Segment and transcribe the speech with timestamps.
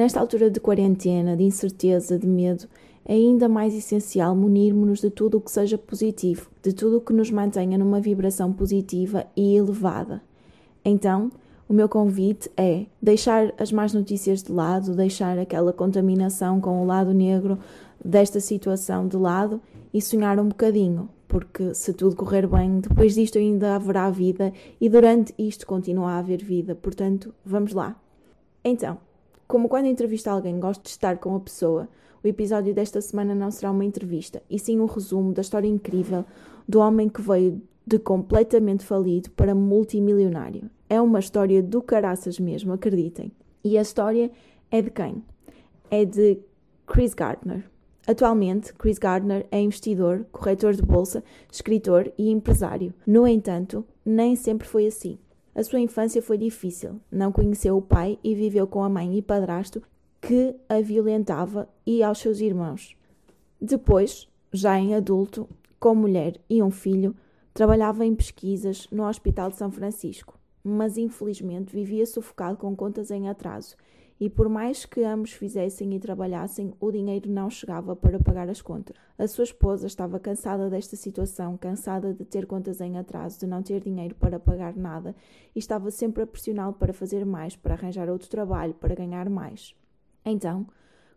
[0.00, 2.66] Nesta altura de quarentena, de incerteza, de medo,
[3.04, 7.12] é ainda mais essencial munirmos-nos de tudo o que seja positivo, de tudo o que
[7.12, 10.22] nos mantenha numa vibração positiva e elevada.
[10.82, 11.30] Então,
[11.68, 16.86] o meu convite é deixar as más notícias de lado, deixar aquela contaminação com o
[16.86, 17.58] lado negro
[18.02, 19.60] desta situação de lado
[19.92, 24.88] e sonhar um bocadinho, porque se tudo correr bem, depois disto ainda haverá vida e
[24.88, 28.00] durante isto continua a haver vida, portanto, vamos lá.
[28.64, 28.96] Então,
[29.50, 31.88] como quando entrevisto alguém gosto de estar com a pessoa,
[32.22, 36.24] o episódio desta semana não será uma entrevista, e sim um resumo da história incrível
[36.68, 40.70] do homem que veio de completamente falido para multimilionário.
[40.88, 43.32] É uma história do caraças mesmo, acreditem.
[43.64, 44.30] E a história
[44.70, 45.20] é de quem?
[45.90, 46.38] É de
[46.86, 47.68] Chris Gardner.
[48.06, 52.94] Atualmente, Chris Gardner é investidor, corretor de bolsa, escritor e empresário.
[53.04, 55.18] No entanto, nem sempre foi assim.
[55.54, 57.00] A sua infância foi difícil.
[57.10, 59.82] Não conheceu o pai e viveu com a mãe e padrasto
[60.20, 62.96] que a violentava e aos seus irmãos.
[63.60, 65.48] Depois, já em adulto,
[65.78, 67.16] com mulher e um filho,
[67.52, 73.28] trabalhava em pesquisas no Hospital de São Francisco, mas infelizmente vivia sufocado com contas em
[73.28, 73.76] atraso
[74.20, 78.60] e por mais que ambos fizessem e trabalhassem, o dinheiro não chegava para pagar as
[78.60, 78.94] contas.
[79.16, 83.62] A sua esposa estava cansada desta situação, cansada de ter contas em atraso, de não
[83.62, 85.16] ter dinheiro para pagar nada
[85.56, 89.74] e estava sempre a pressioná-lo para fazer mais, para arranjar outro trabalho, para ganhar mais.
[90.22, 90.66] Então,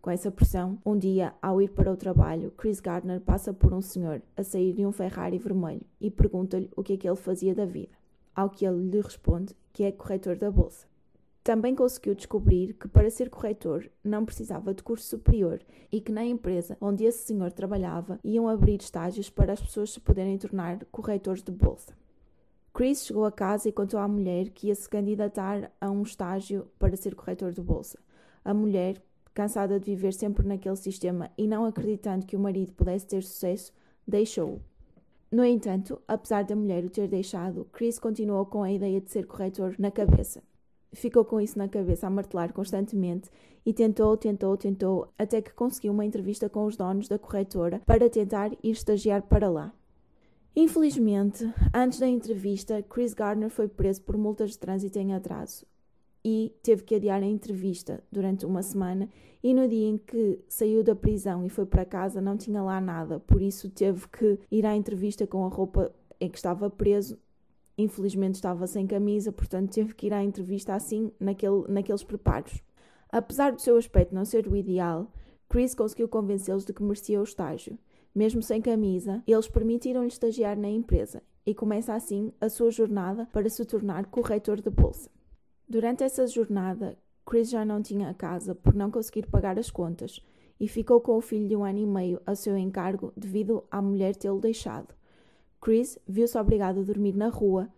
[0.01, 3.81] com essa pressão, um dia, ao ir para o trabalho, Chris Gardner passa por um
[3.81, 7.53] senhor a sair de um Ferrari vermelho e pergunta-lhe o que é que ele fazia
[7.53, 7.91] da vida.
[8.33, 10.92] Ao que ele lhe responde que é corretor da bolsa.
[11.43, 15.59] Também conseguiu descobrir que para ser corretor não precisava de curso superior
[15.91, 19.99] e que na empresa onde esse senhor trabalhava iam abrir estágios para as pessoas se
[19.99, 21.93] poderem tornar corretores de bolsa.
[22.73, 26.65] Chris chegou a casa e contou à mulher que ia se candidatar a um estágio
[26.79, 27.99] para ser corretor de bolsa.
[28.45, 33.05] A mulher, cansada de viver sempre naquele sistema e não acreditando que o marido pudesse
[33.05, 33.73] ter sucesso,
[34.07, 34.61] deixou-o.
[35.29, 39.27] No entanto, apesar da mulher o ter deixado, Chris continuou com a ideia de ser
[39.27, 40.41] corretor na cabeça
[40.93, 43.29] ficou com isso na cabeça a martelar constantemente
[43.65, 48.09] e tentou, tentou, tentou, até que conseguiu uma entrevista com os donos da corretora para
[48.09, 49.73] tentar ir estagiar para lá.
[50.55, 55.65] Infelizmente, antes da entrevista, Chris Gardner foi preso por multas de trânsito em atraso
[56.23, 59.09] e teve que adiar a entrevista durante uma semana
[59.43, 62.79] e no dia em que saiu da prisão e foi para casa não tinha lá
[62.79, 67.17] nada, por isso teve que ir à entrevista com a roupa em que estava preso
[67.77, 72.61] Infelizmente estava sem camisa, portanto teve que ir à entrevista assim, naquele, naqueles preparos.
[73.11, 75.11] Apesar do seu aspecto não ser o ideal,
[75.49, 77.77] Chris conseguiu convencê-los de que merecia o estágio.
[78.13, 83.49] Mesmo sem camisa, eles permitiram-lhe estagiar na empresa e começa assim a sua jornada para
[83.49, 85.09] se tornar corretor de bolsa.
[85.67, 90.19] Durante essa jornada, Chris já não tinha casa por não conseguir pagar as contas
[90.59, 93.81] e ficou com o filho de um ano e meio a seu encargo devido à
[93.81, 94.93] mulher tê-lo deixado.
[95.63, 97.69] Chris viu-se obrigado a dormir na rua,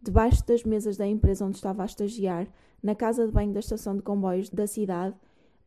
[0.00, 2.46] debaixo das mesas da empresa onde estava a estagiar,
[2.80, 5.16] na casa de banho da estação de comboios da cidade,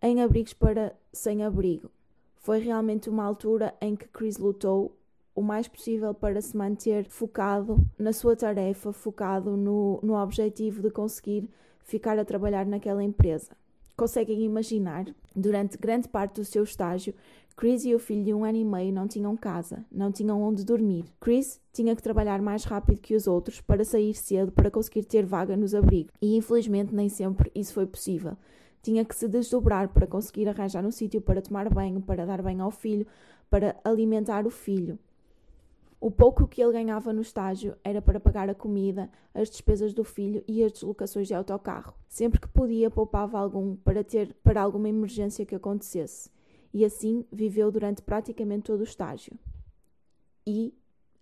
[0.02, 1.92] em abrigos para sem-abrigo.
[2.38, 4.97] Foi realmente uma altura em que Chris lutou
[5.36, 10.90] o mais possível para se manter focado na sua tarefa, focado no, no objetivo de
[10.90, 11.50] conseguir
[11.84, 13.52] ficar a trabalhar naquela empresa.
[14.00, 17.14] Conseguem imaginar, durante grande parte do seu estágio,
[17.58, 20.64] Chris e o filho de um ano e meio não tinham casa, não tinham onde
[20.64, 21.03] dormir.
[21.20, 25.26] Chris tinha que trabalhar mais rápido que os outros para sair cedo para conseguir ter
[25.26, 26.14] vaga nos abrigos.
[26.22, 28.38] E infelizmente nem sempre isso foi possível.
[28.82, 32.64] Tinha que se desdobrar para conseguir arranjar um sítio para tomar banho, para dar banho
[32.64, 33.06] ao filho,
[33.50, 34.97] para alimentar o filho.
[36.01, 40.03] O pouco que ele ganhava no estágio era para pagar a comida, as despesas do
[40.03, 41.93] filho e as deslocações de autocarro.
[42.07, 46.31] Sempre que podia, poupava algum para ter para alguma emergência que acontecesse
[46.73, 49.34] e assim viveu durante praticamente todo o estágio.
[50.46, 50.73] E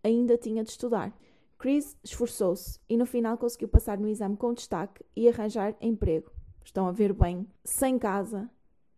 [0.03, 1.17] ainda tinha de estudar.
[1.57, 6.31] Chris esforçou-se e no final conseguiu passar no exame com destaque e arranjar emprego.
[6.63, 8.49] Estão a ver bem, sem casa,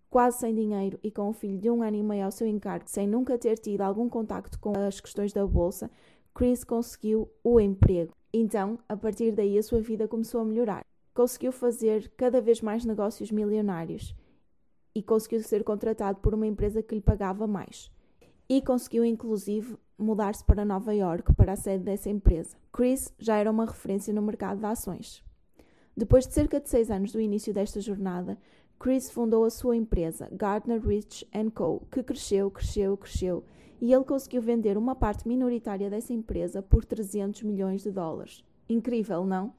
[0.09, 2.85] quase sem dinheiro e com o filho de um ano e meio ao seu encargo,
[2.87, 5.89] sem nunca ter tido algum contacto com as questões da bolsa,
[6.33, 8.13] Chris conseguiu o emprego.
[8.33, 10.85] Então, a partir daí, a sua vida começou a melhorar.
[11.13, 14.15] Conseguiu fazer cada vez mais negócios milionários
[14.95, 17.91] e conseguiu ser contratado por uma empresa que lhe pagava mais.
[18.47, 22.55] E conseguiu, inclusive, mudar-se para Nova York para a sede dessa empresa.
[22.71, 25.23] Chris já era uma referência no mercado de ações.
[25.99, 28.37] Depois de cerca de seis anos do início desta jornada,
[28.79, 33.43] Chris fundou a sua empresa, Gardner Rich Co., que cresceu, cresceu, cresceu,
[33.81, 38.45] e ele conseguiu vender uma parte minoritária dessa empresa por 300 milhões de dólares.
[38.69, 39.53] Incrível, não?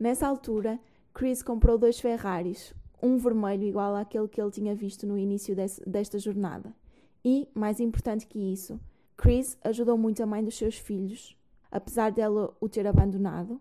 [0.00, 0.80] Nessa altura,
[1.12, 5.86] Chris comprou dois Ferraris, um vermelho igual àquele que ele tinha visto no início desse,
[5.86, 6.74] desta jornada.
[7.22, 8.80] E, mais importante que isso,
[9.14, 11.36] Chris ajudou muito a mãe dos seus filhos,
[11.70, 13.60] apesar dela o ter abandonado,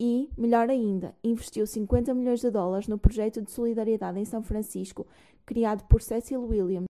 [0.00, 5.06] e, melhor ainda, investiu 50 milhões de dólares no projeto de solidariedade em São Francisco,
[5.44, 6.86] criado por Cecil Williams,